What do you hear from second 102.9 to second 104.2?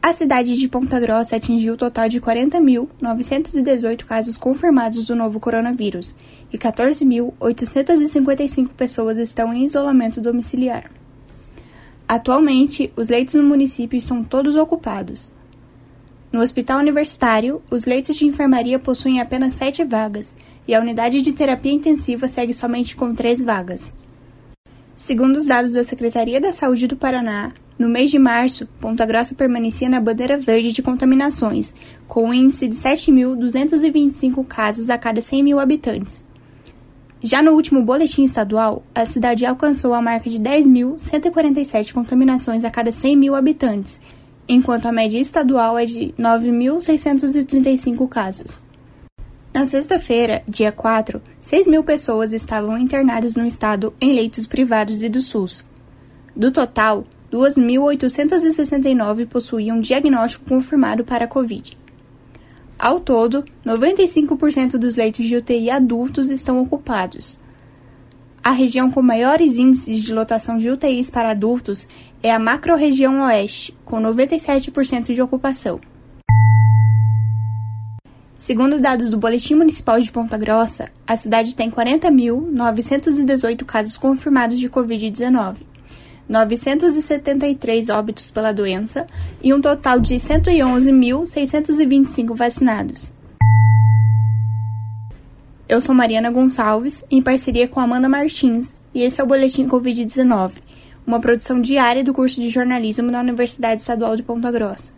da Universidade Estadual